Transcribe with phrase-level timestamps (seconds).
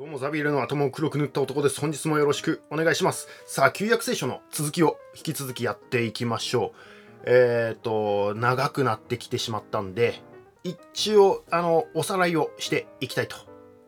[0.00, 1.78] どうもザビエルの頭を黒く塗った男です。
[1.78, 3.28] 本日もよろしくお願いします。
[3.44, 7.24] さあ、旧約聖書の続きを引き続きやっていきましょう。
[7.26, 10.22] えっ、ー、と、長くなってきてしまったんで、
[10.64, 13.36] 一応、あの、おさらいをしていきたいと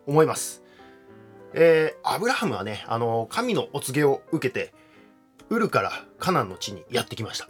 [0.07, 0.63] 思います。
[1.55, 4.75] えー、アブラハムはね、あの、神のお告げを受けて、
[5.49, 7.49] ウルからカナンの地にやってきました。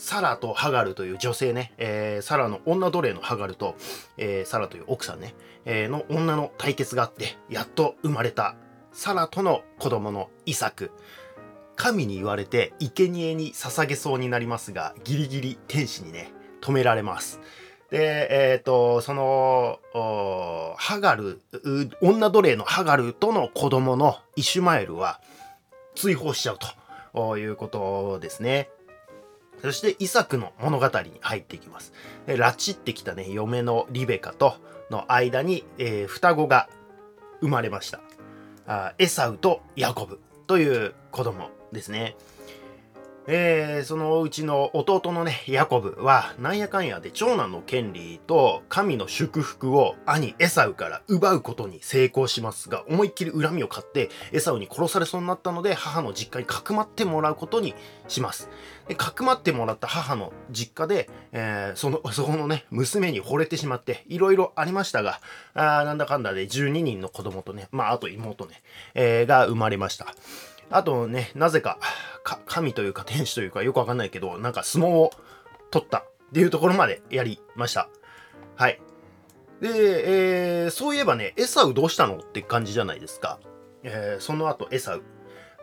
[0.00, 3.76] サラとハガルという女性ね、えー、サラの女奴隷のハガルと、
[4.16, 5.34] えー、サラという奥さんね、
[5.66, 8.56] えー、の女の対決があって、やっと生まれた
[8.92, 10.90] サラとの子供のイサク。
[11.76, 17.38] 神に言われて生贄に捧げそうになりますが、ギリギリ天使にね、止められます。
[17.90, 19.80] で、えっ、ー、と、その、
[20.78, 21.42] ハガル、
[22.00, 25.20] 女奴隷のハガルとの子供のイシュマエルは
[25.94, 26.58] 追放しちゃう
[27.12, 28.70] ということですね。
[29.62, 31.92] そしてイサクの物語に入っていきます。
[32.26, 34.54] 拉致ってきたね、嫁のリベカと
[34.90, 36.68] の間に、えー、双子が
[37.40, 38.00] 生まれました
[38.66, 38.94] あ。
[38.98, 42.16] エサウとヤコブという子供ですね。
[43.26, 57.74] えー、そのうちの弟のね、ヤコブは、なんやかんやで長男の権利と神の祝福を兄エサウから奪うことに成功しますが、思いっきり恨みを買って、エサウに殺されそうになったので、母の実家にかくまってもらうことに
[58.08, 58.48] します。
[58.88, 65.20] でかくまってもらった母の実家で、えー、その、 そこのね、娘に惚れてしまって、いろいろありましたが、
[65.54, 68.62] あなんだかんだで12人の子供とね、まあ、あと妹ね、
[68.94, 70.06] えー、が生まれました。
[70.70, 71.78] あとね、なぜか、
[72.22, 75.10] か神というか天使というかよくわかんないけど、なんか相撲を
[75.70, 77.88] 取ったっていうところまでやりました。
[78.56, 78.80] はい。
[79.60, 83.40] で、えー、そういえばね、エサウどうしたのって感じじゃないですか。
[83.82, 85.02] えー、その後エサウ。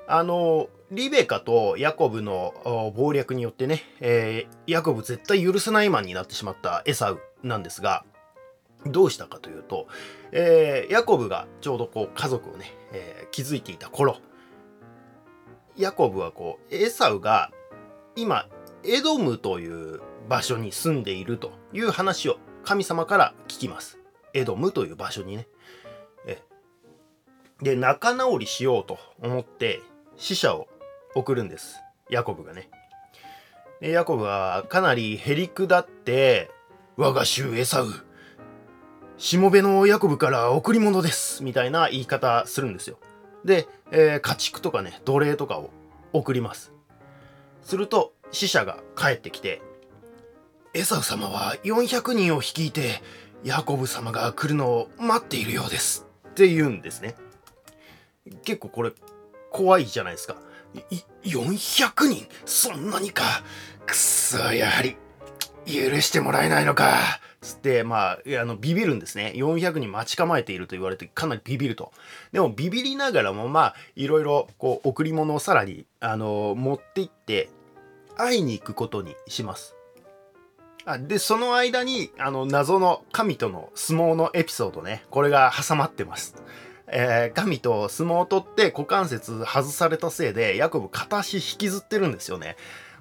[0.08, 2.54] あの、リベカとヤコブの
[2.96, 8.06] 謀略によってね、えー、ヤコブ絶対許せないマンになってしまったエサウなんですが、
[8.86, 9.88] どうしたかというと、
[10.32, 14.18] えー、ヤコブがちょうどこう家族をね、えー、築いていた頃、
[15.78, 17.52] ヤコブはこう、エサウが
[18.16, 18.47] 今、
[18.83, 23.99] エドムという場所に住んでいるという話を神様から聞きます。
[24.33, 25.48] エドムという場所にね。
[26.26, 26.42] え
[27.61, 29.82] で、仲直りしようと思って
[30.16, 30.67] 死者を
[31.16, 31.80] 送るんです。
[32.10, 32.70] ヤコブがね。
[33.80, 36.49] で、ヤコブはかなりへりくだって、
[36.95, 37.87] 我が衆エサウ、
[39.17, 41.43] しもべのヤコブから贈り物です。
[41.43, 42.98] みたいな言い方するんですよ。
[43.48, 45.72] で、えー、家畜とかね、奴隷とかを
[46.12, 46.74] 送ります。
[47.64, 49.62] すると、死者が帰ってきて、
[50.74, 53.02] エサウ様は400人を率いて、
[53.44, 56.06] ヤコブ様が来るのを待っているようです。
[56.30, 57.16] って言うんですね。
[58.44, 58.92] 結構これ、
[59.50, 60.36] 怖いじゃないですか。
[61.24, 62.28] 400人？
[62.46, 63.24] そんなにか。
[63.86, 64.98] くそ、やはり、
[65.67, 67.20] 許してもらえないのか。
[67.42, 69.33] つって、まあ、あの、ビビるんですね。
[69.36, 71.92] 400人待ち構えていると言われて、かなりビビると。
[72.32, 77.50] でも、ビビりながらも、まあ、いろいろ、こう、贈り物をさらに、あの、持って行って、
[78.17, 79.76] 会いに行くことにします。
[80.86, 86.36] あで、その間に、あの、謎の神との相撲のエピソードね、これが挟まってます。
[86.89, 92.55] えー、神と相撲を取って股関節外されたせいで、ヤコブ片足引きずってるんですよね。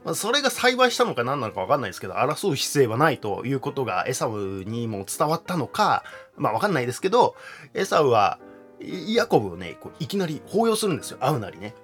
[0.07, 6.05] まあ、それが栽培したのか何なのか分かんないですけど、争う姿勢はないということがエサウにも伝わったのか、
[6.37, 7.35] まあ分かんないですけど、
[7.75, 8.39] エサウは、
[8.81, 11.19] ヤコブをね、こういきなり抱擁するんですよ。
[11.19, 11.75] 会うなりね。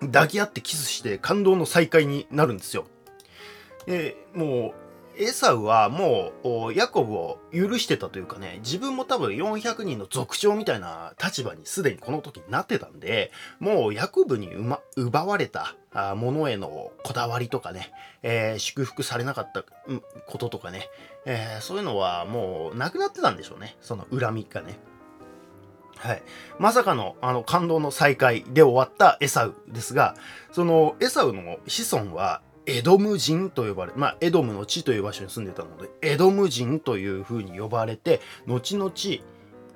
[0.00, 2.86] 抱き合ってキスして感動の再会になるんですよ。
[3.84, 4.74] で、もう、
[5.18, 6.32] エサウはも
[6.68, 15.74] うヤコブを許してたというかね、自分も多分400人の族長みたいな立場にすでにこの時になってたんで、もうヤコブに、ま、奪われた
[16.14, 17.90] ものへのこだわりとかね、
[18.22, 19.64] えー、祝福されなかった
[20.26, 20.88] こととかね、
[21.26, 23.76] えー、そういうのはもうなくなってたんでしょうね。
[23.80, 24.78] その恨みがね。
[25.96, 26.22] はい。
[26.60, 30.14] まさかの、あの、感動の再会で終わったエサウですが、
[30.52, 38.92] そのエサウの子孫はエドム人と呼ばれ、まあ、エドムの地という場所に住んでたので、エドム人という風に呼ばれて、後々、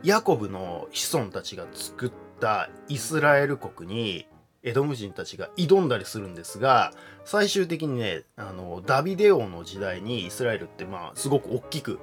[0.02, 4.26] ヤコブの子孫たちが作ったイスラエル国に、
[4.62, 6.92] エドム人たちが挑んだりするんですが、
[7.24, 11.98] 最終的にね、あの、ダビデ王の時代にイスラエルってまあ、すごく大きく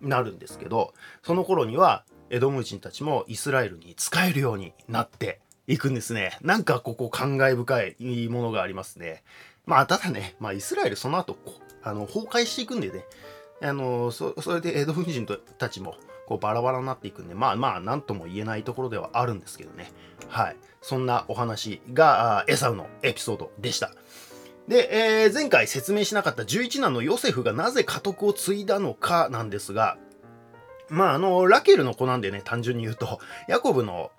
[0.00, 5.38] なるんですけど、その頃には、エドム人たちもイスラエルに仕えるようになって
[5.68, 6.36] いくんですね。
[6.42, 9.22] なんかここ感慨深いものがありますね。
[9.66, 11.36] まあ、ただね、まあ、イスラエルその後、
[11.82, 13.04] あの、崩壊していくんでね、
[13.62, 15.26] あの、それでエドム人
[15.58, 15.96] たちも、
[16.26, 19.92] こう、バラバラになっていくんで、まあまあ、なんとも言えないところではあるんですけどね。
[20.28, 20.56] はい。
[20.80, 23.92] そんなお話が、エサウのエピソードでした。
[24.68, 29.98] で、えー、前回説明しなかった11男のヨセフがなぜ家督を継いだのかなんですが、
[30.88, 33.18] まああのラケルの子なんでね単純に言うと
[33.48, 34.10] ヤコブの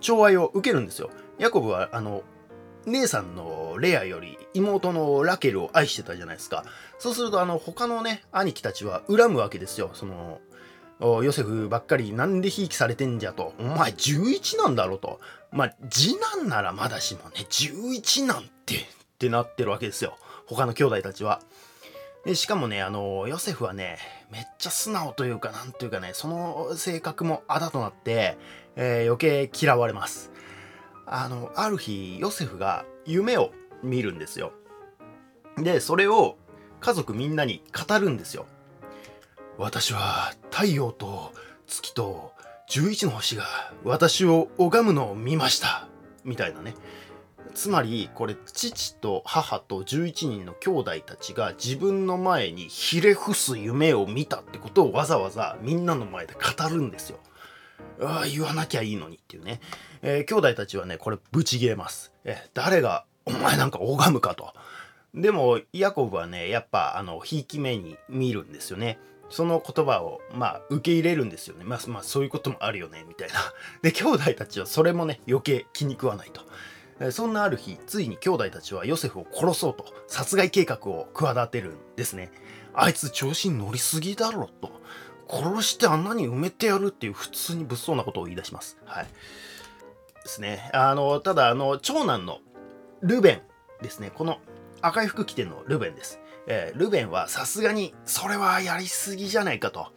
[0.00, 2.22] 寵愛を受けるんですよヤコブはあの
[2.86, 6.64] 姉さんのレアより妹のラケルを愛してたじゃないですか
[6.98, 10.40] そうするとあの他のね兄貴たちは恨むわけですよその
[11.00, 13.52] ヨセフばっかりなんでひいきされてんじゃと。
[13.58, 15.20] お前11なんだろと。
[15.52, 18.80] まあ、次男ならまだしもね、11なんてっ
[19.18, 20.16] てなってるわけですよ。
[20.46, 21.40] 他の兄弟たちは。
[22.24, 23.98] でしかもね、あの、ヨセフはね、
[24.30, 28.38] めっちゃ素直というか、なんというかね、その性格もあだとなって、
[28.74, 30.32] えー、余計嫌われます。
[31.06, 34.52] あの、ある日、ヨセフが夢を見るんですよ。
[35.56, 36.36] で、それを
[36.80, 38.46] 家族みんなに語るんですよ。
[39.58, 41.32] 私は太陽と
[41.66, 42.32] 月と
[42.68, 43.44] 11の星が
[43.84, 45.88] 私を拝むのを見ました。
[46.24, 46.74] みたいなね。
[47.54, 57.18] つまりこれ父と母と11人の兄弟たちが自分の前にひれ伏す夢を見たってことをわざわざみんなの前で語るんですよ。
[58.00, 59.60] ああ言わなきゃいいのにっていうね、
[60.02, 62.12] えー、兄弟たちはねこれブチギレます。
[62.24, 64.52] え誰がお前なんか拝むかと。
[65.14, 68.98] でもヤコブはねやっぱあのひいき目に見るんですよね。
[69.28, 71.64] その言葉をまあ受け入れるんですよね。
[71.64, 73.34] まあまあそういうこともあるよねみたいな。
[73.82, 76.42] で兄弟たちはそれもね余計気に食わないと。
[77.10, 82.30] そんなある日、ついに兄弟たちはヨセフを殺そうと殺害計画を企てるんですね。
[82.72, 84.80] あいつ調子に乗りすぎだろと。
[85.28, 88.78] 殺してあんなに埋めてやるっていう普通に物騒なことを言い出します。
[88.84, 89.04] はい。
[89.04, 89.10] で
[90.26, 90.70] すね。
[90.72, 92.38] あの、ただ、あの、長男の
[93.02, 93.42] ルベン
[93.82, 94.10] ですね。
[94.14, 94.38] この
[94.80, 96.20] 赤い服着てるのルベンです。
[96.46, 99.88] えー、ルベンはさすがにそれはやりすぎじゃないかと。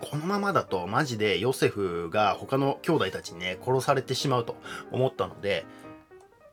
[0.00, 4.56] このままだとマジでヨセフが他の兄弟たちにね殺されてしまうと
[4.90, 5.64] 思ったので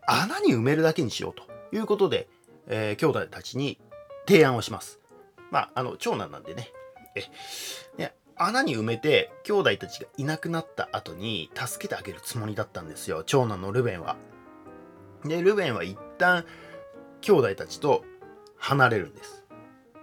[0.06, 1.44] 穴に埋めるだけにしようと
[1.76, 2.28] いうことで、
[2.68, 3.80] えー、兄弟たちに
[4.28, 5.00] 提案をします。
[5.52, 6.72] まあ、あの、長男なんでね。
[7.16, 7.24] え、
[7.98, 13.24] ね、穴に埋めて兄弟たちがいなくなった後に助けてあげるつもりだったんですよ。
[13.26, 14.16] 長男のルベンは。
[15.26, 16.46] で、ルベンは一旦
[17.22, 18.06] 兄弟たちと
[18.58, 19.46] 離れるんです。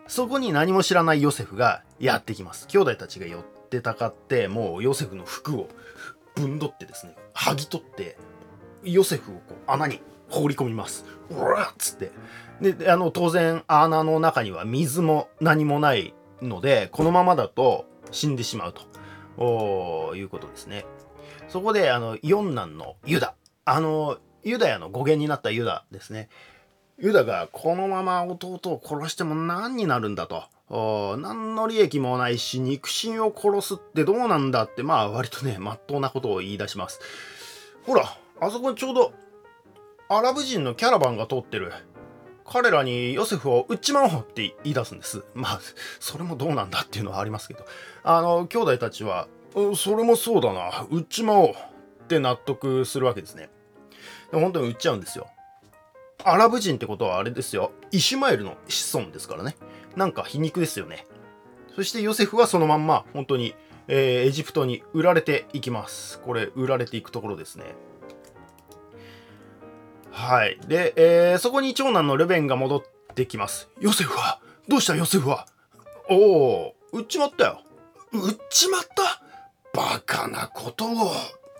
[0.06, 2.66] そこに何も知らないヨセフがやってきます。
[2.68, 5.68] 兄弟たちが寄ってたかって、もうヨセフの服を
[6.34, 8.16] ぶんどってですね、剥ぎ取って、
[8.84, 11.04] ヨセフをこう穴に放り込みます。
[11.30, 12.12] うわっつって。
[12.60, 18.74] で、あの、当然穴の中には水も何もないので、このままだと死んでしまう
[19.38, 20.84] ということですね。
[21.48, 23.34] そこで、あの、四男のユダ。
[23.64, 26.28] あの、ユダヤの語源になったユダですね。
[26.98, 30.44] ユダがこのまま弟を殺しても何になるんだと。
[31.18, 37.00] 何の利益もないし肉親を殺すってどうなんだってまあ割とねまっとうなことを言い出します。
[37.84, 39.12] ほらあそこにちょうど
[40.08, 41.72] アラブ人のキャラバンが通ってる。
[42.48, 45.24] 彼らにヨセフを売っちまおうって言い出すんです。
[45.34, 45.60] まあ、
[46.00, 47.64] それもどうなんだっていうのはありますけど。
[48.04, 49.28] あの、兄弟たちは、
[49.74, 51.52] それもそうだな、売っちまおうっ
[52.06, 53.50] て納得するわけですね。
[54.30, 55.28] で本当に売っちゃうんですよ。
[56.24, 57.72] アラブ人ってことはあれですよ。
[57.90, 59.56] イシュマエルの子孫ですからね。
[59.96, 61.06] なんか皮肉ですよね。
[61.74, 63.54] そしてヨセフはそのまんま、本当に、
[63.88, 66.20] えー、エジプトに売られていきます。
[66.20, 67.74] これ、売られていくところですね。
[70.16, 70.58] はい。
[70.66, 72.82] で、えー、そこに長男のルベンが戻っ
[73.14, 73.68] てきます。
[73.80, 74.40] ヨセフは？
[74.66, 74.96] どうした？
[74.96, 75.46] ヨセフは？
[76.08, 77.60] おお、売っちまったよ。
[78.12, 79.22] 売っちまった？
[79.74, 81.12] バカなことを。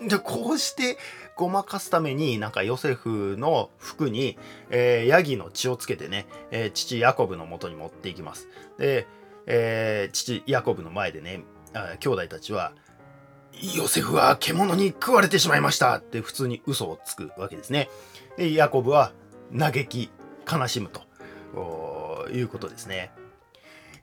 [0.08, 0.97] で、こうして
[1.37, 4.38] ごまかすために、なんかヨセフの服に、
[4.71, 8.49] えー、ヤギの血をつけてね、えー、父ヤコブの元に持っていきます。
[8.78, 9.07] で、
[9.47, 11.45] えー、父ヤコブの前でね、
[12.00, 12.73] 兄弟たちは、
[13.62, 17.88] ヨセフは獣に食われてしまいましたって普通に嘘をつくわけですね。
[18.36, 19.12] で、ヤコブは
[19.56, 20.10] 嘆き、
[20.50, 23.10] 悲しむということですね。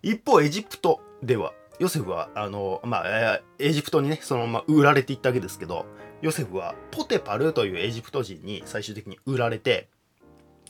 [0.01, 5.85] 一方、エジプトでは、ヨセフは、あの、まあ、エジプトにね、そのまま売られていったわけですけど、
[6.21, 9.87] ヨセフはポテパルというエジプト人に最終的に売られて、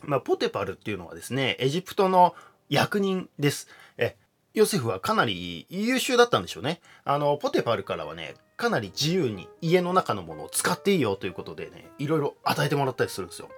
[0.04, 2.36] まあ、ポテパルっていうのはですね、エジプトの
[2.70, 3.68] 役人です。
[3.98, 4.16] え、
[4.54, 6.80] ヨセフはかなり優秀だったんでしょうね。
[7.06, 13.50] あの、ポテパルからはね、かなり自由に家の中のものを使っていいよということでね、いろいろ与えてもらったりするんですよ。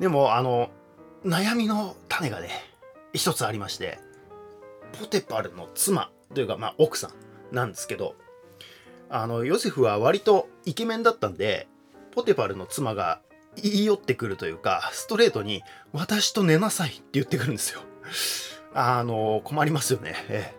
[0.00, 0.70] でも、あの、
[1.24, 2.48] 悩みの種がね、
[3.12, 4.00] 一つありまして、
[4.98, 8.14] ポテパルの妻というか、まあ、奥さんなんですけど、
[9.10, 11.68] あの、ヨセフは割とイケメンだったんで、
[12.12, 13.20] ポテパルの妻が
[13.56, 17.82] 言い寄ってくるというか、ストレートに、私と寝なさいって言ってくるんですよ。
[18.74, 20.14] あの、困りますよね。
[20.28, 20.54] え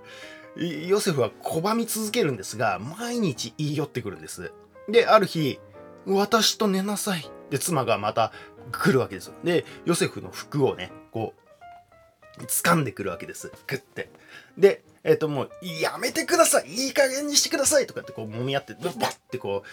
[0.88, 4.52] ヨセフは拒み続けるんですが、毎日言い寄ってくるんです。
[4.88, 5.60] で、ある日、
[6.06, 7.30] 私と寝なさい。
[7.50, 8.32] で、妻がまた
[8.72, 9.34] 来るわけですよ。
[9.44, 11.34] で、ヨセフの服をね、こ
[12.40, 13.52] う、掴んでくるわけです。
[13.68, 14.10] グッて。
[14.58, 15.50] で、えっ、ともう、
[15.82, 19.68] やめてくださいいい加減にしてくださいとかってこう揉み合って、バッてこう、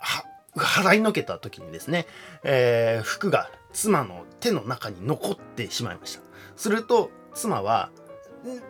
[0.00, 0.24] は、
[0.56, 2.06] 払いのけた時にですね、
[2.42, 6.22] えー、服が妻の手の中に残ってしまいました。
[6.56, 7.90] すると、妻は、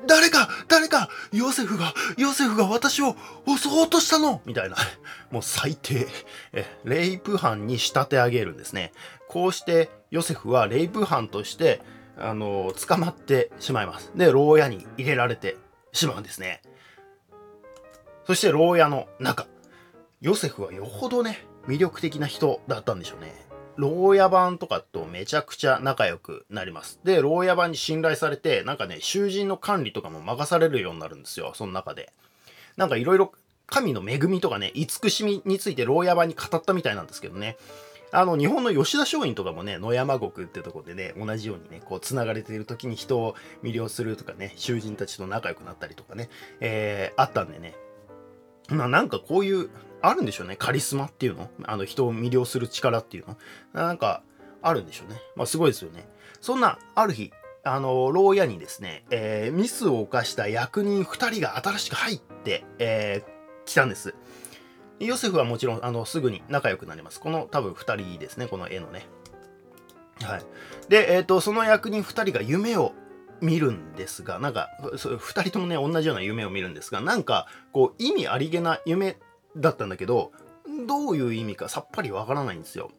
[0.06, 3.14] 誰か誰かヨセフが、ヨセフが私を
[3.46, 4.76] 襲おうとしたのみたいな。
[5.30, 6.08] もう最低。
[6.52, 8.92] え、レイプ犯に仕立て上げるんですね。
[9.28, 11.80] こうしてヨセフはレイプ犯として、
[12.18, 14.10] あの、捕まってしまいます。
[14.14, 15.56] で、牢屋に入れられて
[15.92, 16.62] しまうんですね。
[18.26, 19.46] そして牢屋の中。
[20.20, 23.49] ヨセフはよほどね、魅力的な人だったんでしょうね。
[23.80, 27.00] 牢屋版とかとめちゃくちゃ仲良くなります。
[27.02, 32.12] で、牢屋版に信頼されて、なんかね、囚人の管理とかも任されるようになるんですよ、その中で。
[32.76, 33.32] なんかいろいろ
[33.66, 37.56] 神の恵みとかね、慈しみについて牢屋版に語ったみたいなんですけどね。
[38.12, 46.28] あの、日本の吉田松陰とかもね、野山国ってとこでね、同じようにね、こう、繋がれている時に人を魅了するとかね、囚人たちと仲良くなったりとかね、
[46.60, 47.74] えー、あったんでね。
[48.70, 49.70] まあなんかこういう
[50.02, 50.56] あるんでしょうね。
[50.56, 51.50] カリスマっていうの？
[51.64, 53.36] あの人を魅了する力っていうの？
[53.72, 54.22] なんか
[54.62, 55.20] あるんでしょうね。
[55.36, 56.08] まあすごいですよね。
[56.40, 57.32] そんなある日、
[57.64, 63.30] あの、牢屋にですね、えー、ミスを犯した役人2人が新しく入って、えー、
[63.66, 64.14] 来たんです。
[64.98, 67.20] ヨセフはもちろん、あの、すぐに仲良くなります。
[67.20, 69.06] この多分2人ですね、この絵のね。
[70.22, 70.42] はい。
[70.88, 72.92] で、えっ、ー、と、その役人2人が夢を
[73.40, 79.16] 見るんですが、なんか、2人ともね、同じような夢を見るんですが、なんか、こう、意味ありげな夢
[79.56, 80.32] だったんだけど、
[80.86, 82.90] どういう意味かさっぱりわからないんですよ。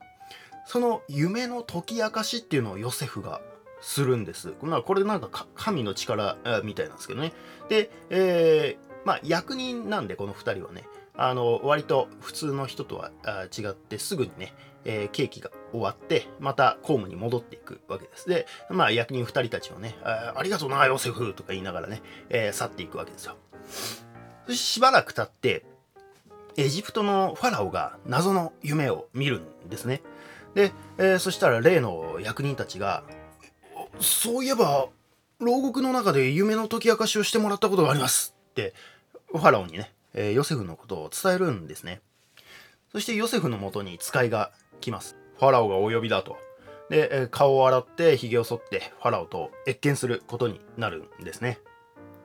[0.66, 3.42] その夢の解き明かしっていうのをヨセフが
[3.82, 4.54] するんです。
[4.62, 7.34] まあ、これなんか神の力みたいなんですけどね。
[7.70, 10.86] で、えー、まあ役人なんでこの2人はね、
[11.24, 13.12] あの割と普通の人とは
[13.56, 14.54] 違ってすぐにね、
[14.86, 18.28] えー、刑期が終わってまた公務に戻っていくわけです。
[18.28, 23.38] で、まあ役人2人たちをね、あありがとうなヨセフとか言いながらね、えー、去っていくわけですよ。
[24.48, 25.64] してしばらく経って
[26.58, 30.02] エジプトのファラオが謎の夢を見るんですね。
[30.56, 33.04] で、えー、そしたら例の役人たちが、
[34.00, 34.90] そういえば、
[35.40, 38.74] 牢獄の中で夢の解き明かしをしてもらったことがありますって、
[39.32, 42.02] ファラオにね、え、ヨセフのことを伝えるんですね。
[42.92, 44.52] そしてヨセフのもとに使いが
[44.82, 45.16] 来ます。
[45.40, 46.38] ファラオがお呼びだと。
[46.90, 51.60] で、顔を洗って髭を剃ってファラオと謁見することになるんですね。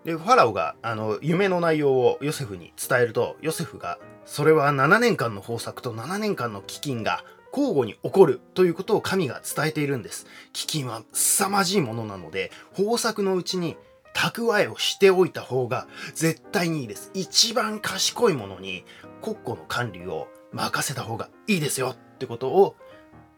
[0.04, 10.26] で、ファラオがあの夢の内容をヨセフに伝えると、ヨセフがそれは7年間の豊作と7年間の飢饉が交互に起こるということを神が伝えているんです。
[10.52, 13.76] 飢饉は凄まじいものなので、豊作のうちに
[14.16, 17.10] 蓄えをしておいた方が絶対にいいです。
[17.12, 18.84] 一番賢いものに
[19.22, 22.76] 国庫の管理を任せた方がいいですよってことを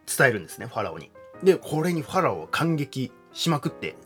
[0.06, 1.10] 伝えるんですね、ファラオに。
[1.42, 3.96] で、これにファラオは感激しまくって、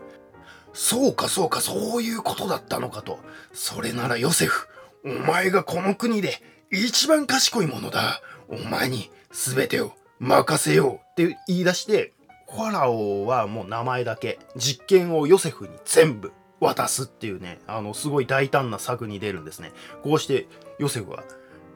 [0.72, 3.18] そうかそうかそういうことだったのかと。
[3.52, 4.66] それならヨセフ、
[5.04, 8.22] お前がこの国で一番賢いものだ。
[8.48, 12.14] お前に全てを任せようって言い出して、
[12.50, 16.32] ファラオはもう名前だけ、実験をヨセフに全部
[16.62, 19.72] 渡すっていうね、あの、すごい大胆な策に出るんですね。
[20.02, 20.46] こうして
[20.78, 21.24] ヨセフは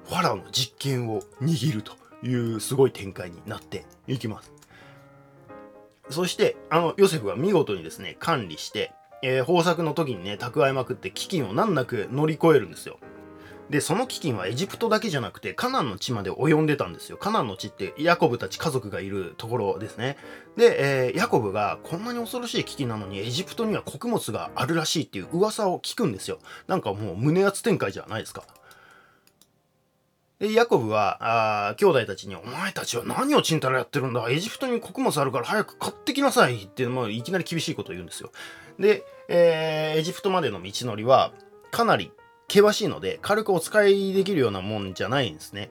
[0.07, 4.53] ファラオの実験を握るというすごい展開になっていきます。
[6.09, 12.99] そして、あの、ヨセフは見事にですね、管理して、えー、豊作の時にね、蓄えまくって飢饉を難なく乗り越えるんですよ。
[13.71, 17.17] で、その飢饉はエジプトだけじゃなくて、カナンの地まで及んでたんですよ。
[17.17, 20.17] カナンの地ってヤコブたち家族がいるところですね。
[20.57, 26.39] で、えー、ヤコブがこんなに恐ろしい飢饉なのにエジプトには穀物があるらしいっていう噂を聞くんですよ。
[26.69, 28.45] なんかもう胸圧展開じゃないですか。
[30.39, 38.31] で、ヤコブは、あ兄弟たちに、お前たちは何をちんたらやってるんだエジプトに穀物あるから早く買ってきなさいって、もういきなり厳しいことを言うんですよ。
[38.79, 41.33] で、えー、エジプトまでの道のりは、
[41.71, 42.13] かなり
[42.49, 45.71] 険しいので、軽くお使いできるようなもんじゃないんですね。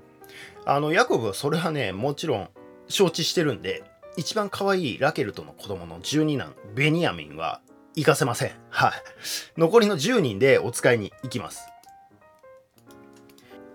[0.65, 2.49] あの、ヤコブはそれはね、もちろん
[2.87, 3.83] 承知してるんで、
[4.17, 7.61] 一番可愛いラケルとの子供の12男、ベニヤミンは
[7.95, 8.51] 行かせません。
[8.69, 8.91] はい。
[9.57, 11.67] 残りの10人でお使いに行きます。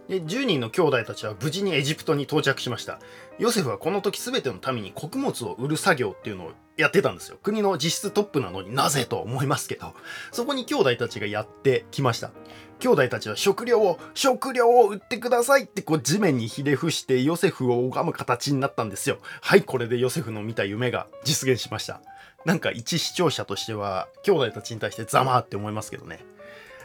[0.09, 2.99] で、10人の兄弟たちは無事にエジプトに到着しました。
[3.39, 7.39] ヨセフはこの時全ての民に穀物を売る作業っていうのをやってたんですよ。
[7.43, 9.95] 国の実質トップなのになぜと思いますけど、
[10.33, 12.33] そこに兄弟たちがやってきました。
[12.81, 19.19] 兄弟たちは食料を、食料を売ってくださいってこう地面にひれ伏してヨセフを拝む形になったんですよ。
[19.43, 22.01] はい、これでヨセフの見た夢が実現しました。
[22.45, 26.25] なんか一視聴者としては、兄弟たちに対してざまーって思いますけどね。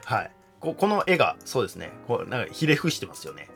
[0.03, 0.31] はい。
[0.59, 1.91] ここの絵が、そうですね。
[2.07, 3.49] こう、なんかひれ伏してますよね。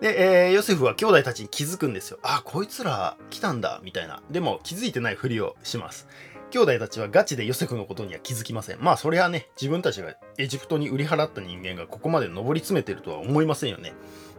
[0.00, 2.18] で、えー、ヨセフは兄弟たちに気づくんですよ。
[2.22, 4.22] あ、こいつら来たんだ、みたいな。
[4.30, 6.08] でも気づいてないふりをします。
[6.54, 8.78] 兄弟たちはガチでヨセフのことには気づきません。
[8.80, 13.92] まあそれはね、自分たちがエジプトに売り払った人間がここまで上り詰めてるとは思いませんよね。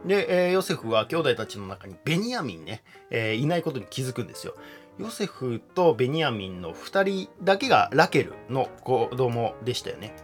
[0.06, 4.56] で、えー、ヨセフは兄弟たちの中にベニヤミンね、えー、いないことに気づくんですよ。
[4.98, 10.16] ヨセフとベニヤミンの2人だけがラケルの子供でしたよね。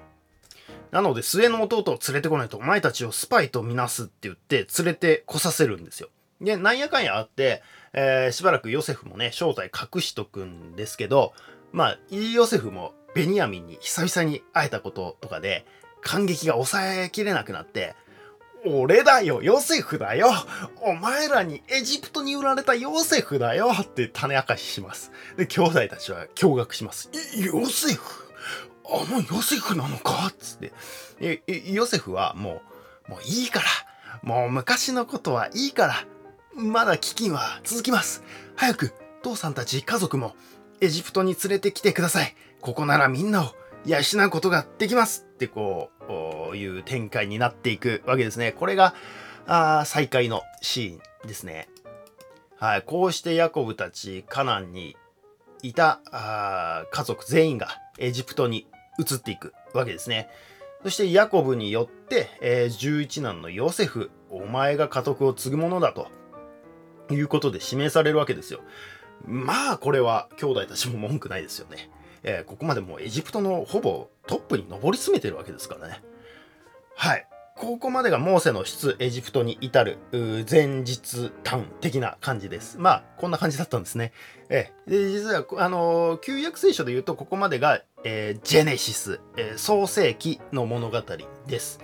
[0.92, 6.08] なので末の弟を連れてこないとお前たちをスパイとみなすって言って連れてこさせるんですよ。
[6.40, 11.34] で、なんやかんやあって、えー、しばらくヨセフもね、正体隠しとくんですけど、
[11.72, 15.66] まあ、イーヨセフもベニヤミンに久々に会えたこととかで、
[16.02, 17.96] 感激が抑えきれなくなって、
[18.66, 20.30] 俺だよ、ヨセフだよ
[20.82, 25.12] お前らにエジプトに売られたヨセフだよって種明かしします。
[25.36, 27.10] で、兄弟たちは驚愕します。
[27.36, 28.32] ヨセフ？
[28.86, 30.32] あのヨセフなのか？
[30.38, 30.58] つっ
[31.18, 31.42] て。
[31.72, 32.62] ヨセフはも
[33.08, 33.66] う、もういいから。
[34.22, 35.96] もう昔のことはいいから。
[36.54, 38.24] まだ飢饉は続きます。
[38.56, 40.36] 早く、父さんたち家族も
[40.82, 42.36] エジプトに連れてきてください。
[42.60, 43.52] ここならみんなを
[43.86, 45.92] 養うことができますってこ
[46.52, 48.52] ういう展開になっていくわけですね。
[48.52, 48.96] これが
[49.46, 51.70] あ再会のシーンですね。
[52.58, 54.98] はい、こうしてヤコブたちカナンに
[55.62, 57.68] いたあ家族全員が
[58.00, 58.68] エジプトに
[59.00, 60.30] 移っていくわけですね。
[60.82, 66.08] そしてヤコブによって、えー、11男のヨセフ、お前が家督を継ぐものだと
[67.12, 68.62] いうことで指名されるわけですよ。
[69.26, 71.90] まあこれは兄弟たちも文句ないですよね。
[72.24, 76.02] えー、ここまでもうエジプトのほぼトップに上り詰めてるわけですからね。
[76.96, 77.28] はい。
[77.56, 79.98] ここまでがモーセの出エジプトに至る
[80.50, 82.80] 前日短的な感じです。
[82.80, 84.14] まあ、こんな感じだったんですね。
[84.50, 91.04] えー、で実は、あのー、旧約聖書で言うと、ここまでが、えー、ジェネシス、えー、創世記の物語
[91.46, 91.80] です。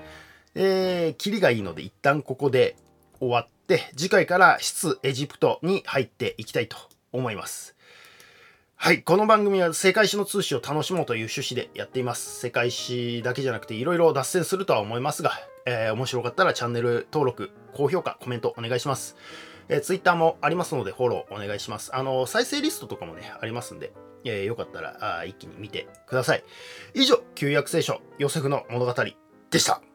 [0.56, 2.76] えー、キリがいいので一旦ここで
[3.20, 6.78] 終わって、次回から出エジプトに入っていきたいと
[7.12, 7.76] 思います。
[8.76, 9.02] はい。
[9.02, 12.40] この番組は世界史の通史を楽しもうという趣旨でやっています。
[12.40, 15.32] 世界史だけじゃなくていろいろ脱線するとは思いますが、
[15.66, 19.16] えー、面白かったらチャンネル登録、高評価、コメントお願いします。
[19.68, 21.96] えー、Twitter もありますのでフォローお願いします。
[21.96, 23.94] あの、再生リストとかもね、ありますんで、
[24.24, 26.44] えー、よかったらあ一気に見てください。
[26.94, 28.94] 以上、旧約聖書、ヨセフの物語
[29.50, 29.87] でした。